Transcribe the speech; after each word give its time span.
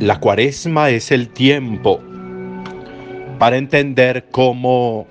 La 0.00 0.18
cuaresma 0.18 0.88
es 0.88 1.12
el 1.12 1.28
tiempo 1.28 2.00
para 3.38 3.58
entender 3.58 4.28
cómo 4.30 5.06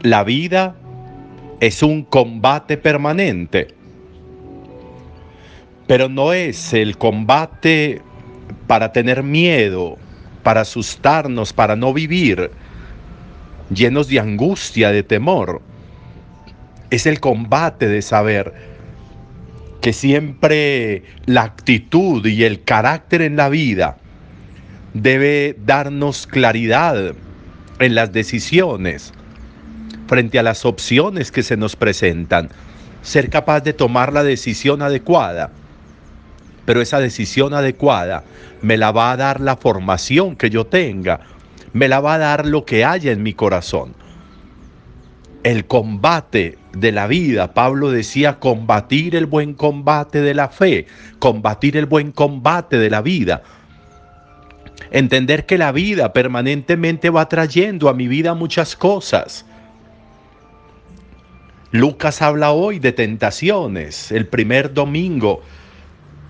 la 0.00 0.24
vida 0.24 0.76
es 1.60 1.82
un 1.82 2.04
combate 2.04 2.78
permanente, 2.78 3.68
pero 5.86 6.08
no 6.08 6.32
es 6.32 6.72
el 6.72 6.96
combate 6.96 8.00
para 8.66 8.92
tener 8.92 9.22
miedo, 9.22 9.98
para 10.42 10.62
asustarnos, 10.62 11.52
para 11.52 11.76
no 11.76 11.92
vivir 11.92 12.50
llenos 13.68 14.08
de 14.08 14.20
angustia, 14.20 14.90
de 14.90 15.02
temor. 15.02 15.60
Es 16.88 17.04
el 17.04 17.20
combate 17.20 17.88
de 17.88 18.00
saber 18.00 18.54
que 19.82 19.92
siempre 19.92 21.02
la 21.26 21.42
actitud 21.42 22.24
y 22.24 22.44
el 22.44 22.64
carácter 22.64 23.20
en 23.20 23.36
la 23.36 23.50
vida 23.50 23.99
debe 24.94 25.56
darnos 25.64 26.26
claridad 26.26 27.14
en 27.78 27.94
las 27.94 28.12
decisiones 28.12 29.12
frente 30.06 30.38
a 30.38 30.42
las 30.42 30.64
opciones 30.64 31.30
que 31.30 31.42
se 31.42 31.56
nos 31.56 31.76
presentan, 31.76 32.50
ser 33.02 33.30
capaz 33.30 33.60
de 33.60 33.72
tomar 33.72 34.12
la 34.12 34.24
decisión 34.24 34.82
adecuada. 34.82 35.50
Pero 36.64 36.80
esa 36.80 36.98
decisión 36.98 37.54
adecuada 37.54 38.24
me 38.60 38.76
la 38.76 38.90
va 38.90 39.12
a 39.12 39.16
dar 39.16 39.40
la 39.40 39.56
formación 39.56 40.36
que 40.36 40.50
yo 40.50 40.66
tenga, 40.66 41.20
me 41.72 41.88
la 41.88 42.00
va 42.00 42.14
a 42.14 42.18
dar 42.18 42.46
lo 42.46 42.64
que 42.64 42.84
haya 42.84 43.12
en 43.12 43.22
mi 43.22 43.34
corazón. 43.34 43.94
El 45.42 45.64
combate 45.66 46.58
de 46.72 46.92
la 46.92 47.06
vida, 47.06 47.54
Pablo 47.54 47.90
decía, 47.90 48.38
combatir 48.40 49.16
el 49.16 49.26
buen 49.26 49.54
combate 49.54 50.20
de 50.20 50.34
la 50.34 50.48
fe, 50.48 50.86
combatir 51.18 51.76
el 51.76 51.86
buen 51.86 52.12
combate 52.12 52.78
de 52.78 52.90
la 52.90 53.00
vida 53.00 53.42
Entender 54.90 55.46
que 55.46 55.58
la 55.58 55.72
vida 55.72 56.12
permanentemente 56.12 57.10
va 57.10 57.28
trayendo 57.28 57.88
a 57.88 57.94
mi 57.94 58.08
vida 58.08 58.34
muchas 58.34 58.74
cosas. 58.74 59.46
Lucas 61.70 62.20
habla 62.22 62.50
hoy 62.50 62.80
de 62.80 62.92
tentaciones. 62.92 64.10
El 64.10 64.26
primer 64.26 64.74
domingo 64.74 65.42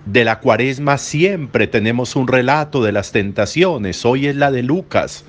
de 0.05 0.23
la 0.23 0.39
cuaresma 0.39 0.99
siempre 0.99 1.65
tenemos 1.65 2.15
un 2.15 2.27
relato 2.27 2.83
de 2.83 2.91
las 2.91 3.11
tentaciones. 3.11 4.05
Hoy 4.05 4.27
es 4.27 4.35
la 4.35 4.51
de 4.51 4.61
Lucas. 4.61 5.25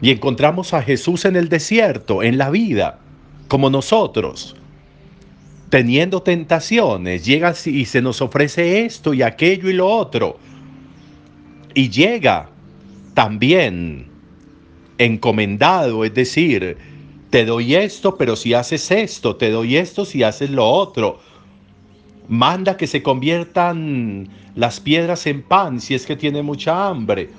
Y 0.00 0.10
encontramos 0.10 0.72
a 0.72 0.82
Jesús 0.82 1.24
en 1.24 1.34
el 1.34 1.48
desierto, 1.48 2.22
en 2.22 2.38
la 2.38 2.50
vida, 2.50 3.00
como 3.48 3.68
nosotros, 3.68 4.54
teniendo 5.68 6.22
tentaciones. 6.22 7.24
Llega 7.24 7.54
y 7.64 7.84
se 7.86 8.00
nos 8.00 8.22
ofrece 8.22 8.84
esto 8.84 9.12
y 9.12 9.22
aquello 9.22 9.68
y 9.68 9.72
lo 9.72 9.88
otro 9.88 10.38
y 11.80 11.88
llega 11.88 12.50
también 13.14 14.06
encomendado, 14.98 16.04
es 16.04 16.12
decir, 16.12 16.76
te 17.30 17.46
doy 17.46 17.74
esto, 17.74 18.18
pero 18.18 18.36
si 18.36 18.52
haces 18.52 18.90
esto, 18.90 19.36
te 19.36 19.50
doy 19.50 19.78
esto 19.78 20.04
si 20.04 20.22
haces 20.22 20.50
lo 20.50 20.68
otro. 20.68 21.20
Manda 22.28 22.76
que 22.76 22.86
se 22.86 23.02
conviertan 23.02 24.28
las 24.54 24.78
piedras 24.78 25.26
en 25.26 25.40
pan 25.40 25.80
si 25.80 25.94
es 25.94 26.04
que 26.04 26.16
tiene 26.16 26.42
mucha 26.42 26.86
hambre. 26.86 27.30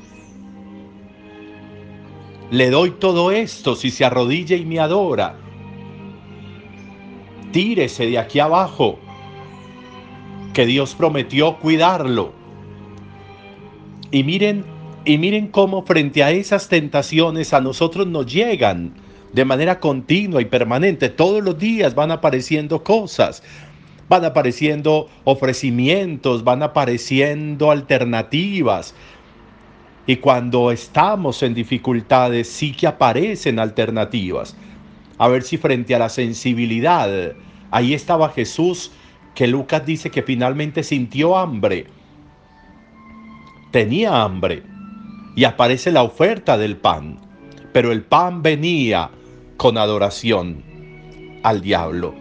Le 2.50 2.72
doy 2.72 2.90
todo 3.00 3.30
esto 3.30 3.76
si 3.76 3.92
se 3.92 4.06
arrodilla 4.06 4.56
y 4.56 4.66
me 4.66 4.80
adora. 4.80 5.36
Tírese 7.52 8.08
de 8.08 8.18
aquí 8.18 8.40
abajo, 8.40 8.98
que 10.56 10.66
Dios 10.66 10.96
prometió 10.96 11.60
cuidarlo. 11.60 12.41
Y 14.12 14.24
miren, 14.26 14.66
y 15.06 15.18
miren 15.18 15.48
cómo 15.48 15.84
frente 15.84 16.22
a 16.22 16.32
esas 16.32 16.68
tentaciones 16.68 17.54
a 17.54 17.62
nosotros 17.62 18.08
nos 18.08 18.32
llegan 18.32 18.94
de 19.32 19.46
manera 19.46 19.80
continua 19.80 20.42
y 20.42 20.46
permanente. 20.46 21.08
Todos 21.08 21.42
los 21.42 21.58
días 21.58 21.96
van 21.96 22.12
apareciendo 22.12 22.84
cosas, 22.84 23.42
van 24.10 24.26
apareciendo 24.26 25.08
ofrecimientos, 25.24 26.44
van 26.44 26.62
apareciendo 26.62 27.72
alternativas. 27.72 28.94
Y 30.06 30.18
cuando 30.18 30.72
estamos 30.72 31.42
en 31.42 31.54
dificultades, 31.54 32.50
sí 32.50 32.74
que 32.74 32.88
aparecen 32.88 33.60
alternativas. 33.60 34.58
A 35.18 35.30
ver 35.30 35.44
si 35.44 35.56
frente 35.56 35.96
a 35.96 36.00
la 36.00 36.10
sensibilidad, 36.10 37.34
ahí 37.70 37.94
estaba 37.94 38.30
Jesús, 38.30 38.92
que 39.36 39.48
Lucas 39.48 39.86
dice 39.86 40.10
que 40.10 40.22
finalmente 40.22 40.84
sintió 40.84 41.38
hambre 41.38 41.88
tenía 43.72 44.22
hambre 44.22 44.64
y 45.36 45.46
aparece 45.46 45.92
la 45.92 46.04
oferta 46.04 46.58
del 46.58 46.78
pan, 46.78 47.20
pero 47.72 47.92
el 47.92 48.04
pan 48.04 48.42
venía 48.42 49.10
con 49.58 49.78
adoración 49.78 50.64
al 51.44 51.62
diablo. 51.62 52.14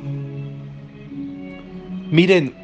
Miren, 2.11 2.55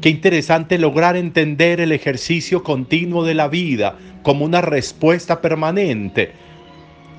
qué 0.00 0.08
interesante 0.08 0.78
lograr 0.78 1.16
entender 1.16 1.80
el 1.80 1.92
ejercicio 1.92 2.62
continuo 2.62 3.24
de 3.24 3.34
la 3.34 3.48
vida 3.48 3.98
como 4.22 4.44
una 4.44 4.60
respuesta 4.60 5.40
permanente. 5.40 6.32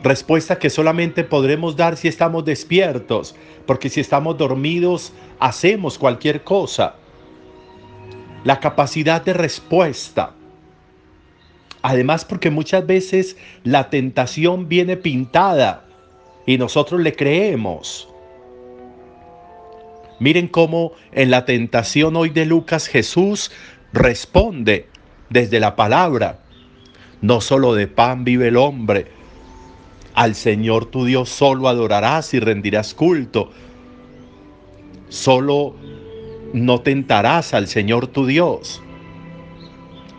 Respuesta 0.03 0.59
que 0.59 0.69
solamente 0.69 1.23
podremos 1.23 1.75
dar 1.75 1.97
si 1.97 2.07
estamos 2.07 2.45
despiertos, 2.45 3.35
porque 3.65 3.89
si 3.89 3.99
estamos 3.99 4.37
dormidos 4.37 5.13
hacemos 5.39 5.97
cualquier 5.97 6.43
cosa. 6.43 6.95
La 8.43 8.59
capacidad 8.59 9.21
de 9.23 9.33
respuesta 9.33 10.36
Además 11.81 12.25
porque 12.25 12.49
muchas 12.49 12.85
veces 12.85 13.37
la 13.63 13.89
tentación 13.89 14.67
viene 14.67 14.97
pintada 14.97 15.85
y 16.45 16.57
nosotros 16.57 17.01
le 17.01 17.15
creemos. 17.15 18.09
Miren 20.19 20.47
cómo 20.47 20.93
en 21.11 21.29
la 21.29 21.45
tentación 21.45 22.15
hoy 22.15 22.29
de 22.29 22.45
Lucas 22.45 22.87
Jesús 22.87 23.51
responde 23.93 24.87
desde 25.29 25.59
la 25.59 25.75
palabra. 25.75 26.39
No 27.21 27.41
solo 27.41 27.75
de 27.75 27.87
pan 27.87 28.23
vive 28.23 28.47
el 28.47 28.57
hombre, 28.57 29.07
al 30.15 30.33
Señor 30.33 30.85
tu 30.85 31.05
Dios 31.05 31.29
solo 31.29 31.67
adorarás 31.67 32.33
y 32.33 32.39
rendirás 32.39 32.95
culto. 32.95 33.51
Solo 35.09 35.75
no 36.53 36.81
tentarás 36.81 37.53
al 37.53 37.67
Señor 37.67 38.07
tu 38.07 38.25
Dios. 38.25 38.81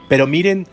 Pero 0.08 0.26
miren 0.26 0.66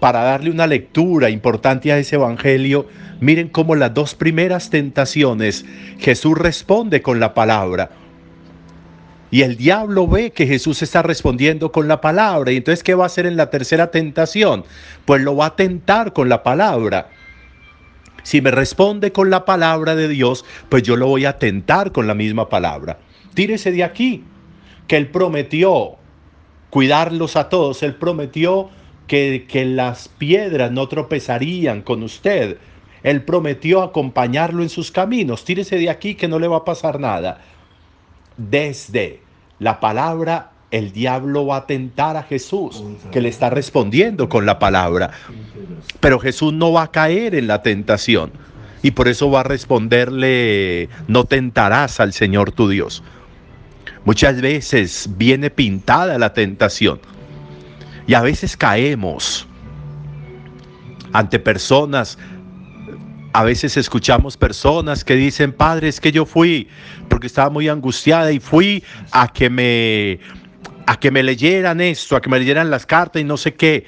para 0.00 0.22
darle 0.22 0.50
una 0.50 0.66
lectura 0.66 1.30
importante 1.30 1.92
a 1.92 1.98
ese 1.98 2.16
Evangelio, 2.16 2.86
miren 3.20 3.48
cómo 3.48 3.74
las 3.74 3.94
dos 3.94 4.14
primeras 4.14 4.70
tentaciones 4.70 5.64
Jesús 5.98 6.36
responde 6.36 7.02
con 7.02 7.20
la 7.20 7.34
palabra. 7.34 7.90
Y 9.30 9.42
el 9.42 9.56
diablo 9.56 10.06
ve 10.06 10.30
que 10.30 10.46
Jesús 10.46 10.82
está 10.82 11.02
respondiendo 11.02 11.72
con 11.72 11.88
la 11.88 12.00
palabra. 12.00 12.52
Y 12.52 12.56
entonces, 12.56 12.84
¿qué 12.84 12.94
va 12.94 13.04
a 13.04 13.06
hacer 13.06 13.26
en 13.26 13.36
la 13.36 13.50
tercera 13.50 13.90
tentación? 13.90 14.64
Pues 15.04 15.22
lo 15.22 15.36
va 15.36 15.46
a 15.46 15.56
tentar 15.56 16.12
con 16.12 16.28
la 16.28 16.42
palabra. 16.42 17.08
Si 18.22 18.40
me 18.40 18.50
responde 18.50 19.12
con 19.12 19.30
la 19.30 19.44
palabra 19.44 19.94
de 19.94 20.08
Dios, 20.08 20.44
pues 20.68 20.82
yo 20.82 20.96
lo 20.96 21.08
voy 21.08 21.24
a 21.24 21.38
tentar 21.38 21.92
con 21.92 22.06
la 22.06 22.14
misma 22.14 22.48
palabra. 22.48 22.98
Tírese 23.34 23.72
de 23.72 23.84
aquí, 23.84 24.24
que 24.86 24.96
Él 24.96 25.08
prometió 25.08 25.96
cuidarlos 26.70 27.36
a 27.36 27.48
todos. 27.48 27.82
Él 27.82 27.94
prometió 27.96 28.70
que, 29.06 29.64
las 29.66 30.08
piedras 30.08 30.70
no 30.70 30.88
tropezarían 30.88 31.82
con 31.82 32.02
usted. 32.02 32.58
Él 33.02 33.22
prometió 33.22 33.82
acompañarlo 33.82 34.62
en 34.62 34.68
sus 34.68 34.90
caminos. 34.90 35.44
Tírese 35.44 35.76
de 35.76 35.90
aquí 35.90 36.14
que 36.14 36.28
no 36.28 36.38
le 36.38 36.48
va 36.48 36.58
a 36.58 36.64
pasar 36.64 36.98
nada. 36.98 37.40
Desde 38.36 39.20
la 39.58 39.80
palabra, 39.80 40.50
el 40.70 40.92
diablo 40.92 41.46
va 41.46 41.58
a 41.58 41.66
tentar 41.66 42.16
a 42.16 42.24
Jesús, 42.24 42.82
que 43.12 43.20
le 43.20 43.28
está 43.28 43.50
respondiendo 43.50 44.28
con 44.28 44.44
la 44.44 44.58
palabra. 44.58 45.12
Pero 46.00 46.18
Jesús 46.18 46.52
no 46.52 46.72
va 46.72 46.82
a 46.82 46.90
caer 46.90 47.34
en 47.34 47.46
la 47.46 47.62
tentación. 47.62 48.32
Y 48.82 48.90
por 48.90 49.08
eso 49.08 49.30
va 49.30 49.40
a 49.40 49.44
responderle, 49.44 50.88
no 51.08 51.24
tentarás 51.24 51.98
al 52.00 52.12
Señor 52.12 52.52
tu 52.52 52.68
Dios. 52.68 53.02
Muchas 54.04 54.40
veces 54.40 55.08
viene 55.16 55.50
pintada 55.50 56.18
la 56.18 56.32
tentación 56.32 57.00
y 58.06 58.14
a 58.14 58.22
veces 58.22 58.56
caemos 58.56 59.46
ante 61.12 61.38
personas. 61.38 62.18
A 63.32 63.44
veces 63.44 63.76
escuchamos 63.76 64.36
personas 64.36 65.04
que 65.04 65.14
dicen, 65.14 65.52
Padre, 65.52 65.88
es 65.88 66.00
que 66.00 66.10
yo 66.10 66.24
fui 66.24 66.68
porque 67.08 67.26
estaba 67.26 67.50
muy 67.50 67.68
angustiada 67.68 68.32
y 68.32 68.40
fui 68.40 68.82
a 69.12 69.28
que 69.28 69.50
me 69.50 70.20
a 70.86 70.98
que 70.98 71.10
me 71.10 71.22
leyeran 71.22 71.80
esto, 71.80 72.16
a 72.16 72.20
que 72.20 72.30
me 72.30 72.38
leyeran 72.38 72.70
las 72.70 72.86
cartas 72.86 73.20
y 73.20 73.24
no 73.24 73.36
sé 73.36 73.54
qué. 73.54 73.86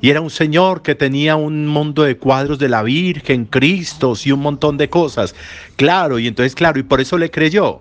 Y 0.00 0.10
era 0.10 0.20
un 0.20 0.30
señor 0.30 0.82
que 0.82 0.94
tenía 0.94 1.36
un 1.36 1.66
mundo 1.66 2.02
de 2.02 2.18
cuadros 2.18 2.58
de 2.58 2.68
la 2.68 2.82
Virgen, 2.82 3.46
Cristo 3.46 4.14
y 4.22 4.32
un 4.32 4.40
montón 4.40 4.76
de 4.76 4.90
cosas. 4.90 5.34
Claro, 5.76 6.18
y 6.18 6.26
entonces, 6.26 6.54
claro, 6.54 6.78
y 6.78 6.82
por 6.82 7.00
eso 7.00 7.16
le 7.16 7.30
creyó. 7.30 7.80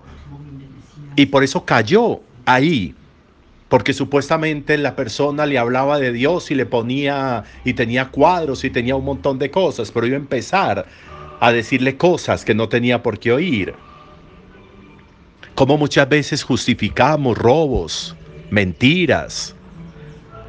Y 1.18 1.26
por 1.26 1.44
eso 1.44 1.66
cayó 1.66 2.22
ahí 2.46 2.96
porque 3.74 3.94
supuestamente 3.94 4.78
la 4.78 4.96
persona 4.96 5.48
le 5.48 5.58
hablaba 5.58 5.98
de 5.98 6.12
Dios 6.12 6.52
y 6.52 6.54
le 6.54 6.68
ponía 6.68 7.44
y 7.66 7.74
tenía 7.74 8.10
cuadros 8.10 8.64
y 8.66 8.70
tenía 8.70 8.96
un 8.96 9.04
montón 9.04 9.40
de 9.40 9.50
cosas, 9.50 9.90
pero 9.90 10.06
iba 10.06 10.16
a 10.16 10.20
empezar 10.20 10.86
a 11.40 11.52
decirle 11.52 11.98
cosas 11.98 12.46
que 12.46 12.54
no 12.54 12.70
tenía 12.70 13.02
por 13.02 13.18
qué 13.18 13.32
oír. 13.32 13.74
Como 15.56 15.80
muchas 15.80 16.08
veces 16.08 16.44
justificamos 16.44 17.36
robos, 17.36 18.16
mentiras, 18.52 19.56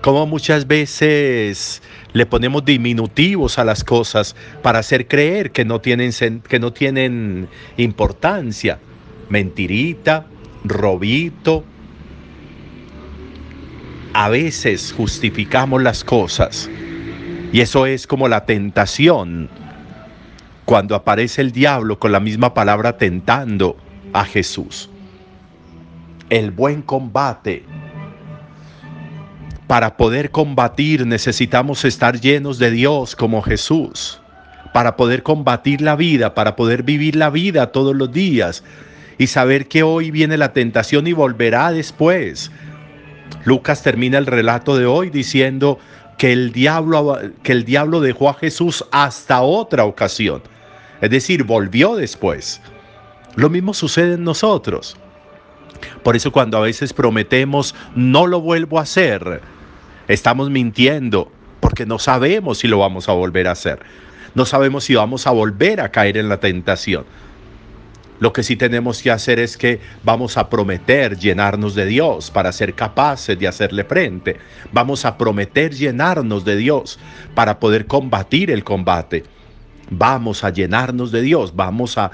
como 0.02 0.26
muchas 0.26 0.66
veces 0.66 1.80
le 2.12 2.26
ponemos 2.26 2.62
diminutivos 2.62 3.58
a 3.58 3.64
las 3.64 3.84
cosas 3.84 4.36
para 4.60 4.80
hacer 4.80 5.08
creer 5.08 5.50
que 5.50 5.64
no 5.64 5.80
tienen, 5.80 6.12
que 6.46 6.58
no 6.58 6.74
tienen 6.74 7.48
importancia. 7.78 8.80
Mentirita, 9.30 10.26
robito, 10.62 11.64
a 14.14 14.28
veces 14.28 14.94
justificamos 14.96 15.82
las 15.82 16.04
cosas. 16.04 16.70
Y 17.52 17.60
eso 17.60 17.84
es 17.84 18.06
como 18.06 18.28
la 18.28 18.46
tentación. 18.46 19.50
Cuando 20.64 20.94
aparece 20.94 21.42
el 21.42 21.52
diablo 21.52 21.98
con 21.98 22.12
la 22.12 22.20
misma 22.20 22.54
palabra 22.54 22.96
tentando 22.96 23.76
a 24.12 24.24
Jesús. 24.24 24.88
El 26.30 26.52
buen 26.52 26.80
combate. 26.80 27.64
Para 29.66 29.96
poder 29.96 30.30
combatir 30.30 31.06
necesitamos 31.06 31.84
estar 31.84 32.20
llenos 32.20 32.58
de 32.58 32.70
Dios 32.70 33.16
como 33.16 33.42
Jesús. 33.42 34.20
Para 34.72 34.96
poder 34.96 35.24
combatir 35.24 35.80
la 35.80 35.96
vida, 35.96 36.34
para 36.34 36.54
poder 36.54 36.84
vivir 36.84 37.16
la 37.16 37.30
vida 37.30 37.72
todos 37.72 37.94
los 37.96 38.12
días 38.12 38.62
y 39.18 39.26
saber 39.26 39.66
que 39.68 39.82
hoy 39.82 40.10
viene 40.10 40.36
la 40.36 40.52
tentación 40.52 41.06
y 41.06 41.12
volverá 41.12 41.72
después 41.72 42.50
Lucas 43.44 43.82
termina 43.82 44.18
el 44.18 44.26
relato 44.26 44.76
de 44.76 44.86
hoy 44.86 45.10
diciendo 45.10 45.78
que 46.18 46.32
el 46.32 46.52
diablo, 46.52 47.18
que 47.42 47.52
el 47.52 47.64
diablo 47.64 48.00
dejó 48.00 48.28
a 48.30 48.34
Jesús 48.34 48.84
hasta 48.92 49.42
otra 49.42 49.84
ocasión. 49.84 50.42
Es 51.00 51.10
decir, 51.10 51.44
volvió 51.44 51.96
después. 51.96 52.60
Lo 53.36 53.50
mismo 53.50 53.74
sucede 53.74 54.14
en 54.14 54.24
nosotros. 54.24 54.96
Por 56.02 56.16
eso 56.16 56.30
cuando 56.30 56.56
a 56.56 56.60
veces 56.60 56.92
prometemos 56.92 57.74
no 57.94 58.26
lo 58.26 58.40
vuelvo 58.40 58.78
a 58.78 58.82
hacer, 58.82 59.40
estamos 60.08 60.50
mintiendo 60.50 61.30
porque 61.60 61.86
no 61.86 61.98
sabemos 61.98 62.58
si 62.58 62.68
lo 62.68 62.78
vamos 62.78 63.08
a 63.08 63.12
volver 63.12 63.48
a 63.48 63.52
hacer. 63.52 63.80
No 64.34 64.44
sabemos 64.44 64.84
si 64.84 64.94
vamos 64.94 65.26
a 65.26 65.30
volver 65.30 65.80
a 65.80 65.90
caer 65.90 66.16
en 66.16 66.28
la 66.28 66.38
tentación. 66.38 67.04
Lo 68.20 68.32
que 68.32 68.44
sí 68.44 68.54
tenemos 68.54 69.02
que 69.02 69.10
hacer 69.10 69.40
es 69.40 69.56
que 69.56 69.80
vamos 70.04 70.36
a 70.36 70.48
prometer 70.48 71.18
llenarnos 71.18 71.74
de 71.74 71.84
Dios 71.84 72.30
para 72.30 72.52
ser 72.52 72.74
capaces 72.74 73.36
de 73.38 73.48
hacerle 73.48 73.84
frente. 73.84 74.36
Vamos 74.72 75.04
a 75.04 75.18
prometer 75.18 75.74
llenarnos 75.74 76.44
de 76.44 76.56
Dios 76.56 76.98
para 77.34 77.58
poder 77.58 77.86
combatir 77.86 78.52
el 78.52 78.62
combate. 78.62 79.24
Vamos 79.90 80.44
a 80.44 80.50
llenarnos 80.50 81.10
de 81.10 81.22
Dios, 81.22 81.56
vamos 81.56 81.98
a, 81.98 82.12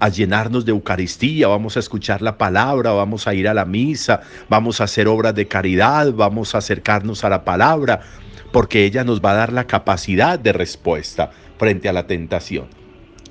a 0.00 0.08
llenarnos 0.08 0.64
de 0.64 0.72
Eucaristía, 0.72 1.48
vamos 1.48 1.76
a 1.76 1.80
escuchar 1.80 2.22
la 2.22 2.38
palabra, 2.38 2.92
vamos 2.92 3.28
a 3.28 3.34
ir 3.34 3.46
a 3.46 3.54
la 3.54 3.66
misa, 3.66 4.22
vamos 4.48 4.80
a 4.80 4.84
hacer 4.84 5.06
obras 5.06 5.34
de 5.34 5.46
caridad, 5.46 6.12
vamos 6.14 6.54
a 6.54 6.58
acercarnos 6.58 7.24
a 7.24 7.28
la 7.28 7.44
palabra, 7.44 8.00
porque 8.52 8.84
ella 8.84 9.04
nos 9.04 9.20
va 9.20 9.32
a 9.32 9.36
dar 9.36 9.52
la 9.52 9.66
capacidad 9.66 10.38
de 10.38 10.52
respuesta 10.52 11.30
frente 11.58 11.90
a 11.90 11.92
la 11.92 12.06
tentación. 12.06 12.68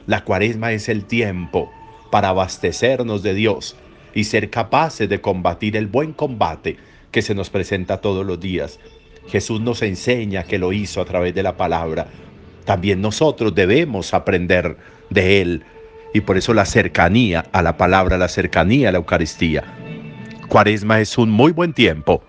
La 0.06 0.24
cuaresma 0.24 0.72
es 0.72 0.88
el 0.88 1.06
tiempo 1.06 1.72
para 2.12 2.30
abastecernos 2.30 3.24
de 3.24 3.34
Dios 3.34 3.76
y 4.14 4.26
ser 4.26 4.50
capaces 4.50 5.10
de 5.10 5.22
combatir 5.22 5.76
el 5.76 5.88
buen 5.88 6.14
combate 6.14 6.78
que 7.12 7.22
se 7.22 7.34
nos 7.34 7.50
presenta 7.50 8.02
todos 8.02 8.26
los 8.26 8.40
días. 8.40 8.80
Jesús 9.28 9.62
nos 9.62 9.82
enseña 9.82 10.44
que 10.44 10.60
lo 10.60 10.74
hizo 10.74 11.02
a 11.02 11.06
través 11.06 11.34
de 11.34 11.44
la 11.44 11.58
palabra. 11.58 12.08
También 12.66 13.02
nosotros 13.02 13.56
debemos 13.56 14.14
aprender 14.14 14.78
de 15.10 15.42
Él 15.42 15.64
y 16.14 16.22
por 16.22 16.38
eso 16.38 16.54
la 16.54 16.66
cercanía 16.66 17.46
a 17.52 17.62
la 17.62 17.78
palabra, 17.78 18.18
la 18.18 18.28
cercanía 18.28 18.90
a 18.90 18.92
la 18.92 18.98
Eucaristía. 18.98 19.64
Cuaresma 20.48 21.00
es 21.00 21.18
un 21.18 21.30
muy 21.30 21.54
buen 21.54 21.74
tiempo 21.74 22.22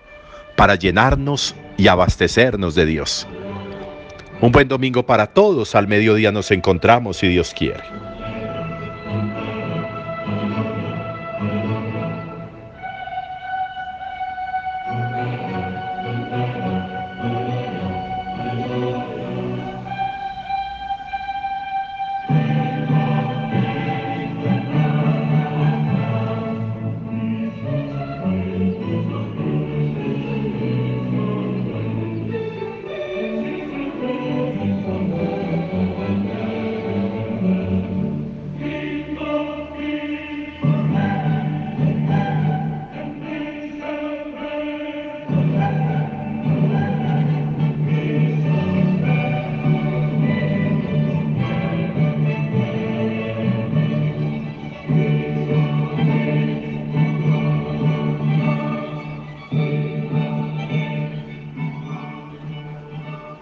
para 0.55 0.75
llenarnos 0.75 1.55
y 1.77 1.87
abastecernos 1.87 2.75
de 2.75 2.85
Dios. 2.85 3.27
Un 4.39 4.51
buen 4.51 4.67
domingo 4.67 5.05
para 5.05 5.27
todos. 5.27 5.75
Al 5.75 5.87
mediodía 5.87 6.31
nos 6.31 6.51
encontramos 6.51 7.17
si 7.17 7.27
Dios 7.27 7.53
quiere. 7.53 7.83